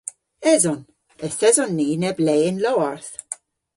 Eson. 0.53 0.81
Yth 1.25 1.45
eson 1.49 1.71
ni 1.77 1.87
neb 2.01 2.17
le 2.25 2.35
y'n 2.45 2.57
lowarth. 2.63 3.13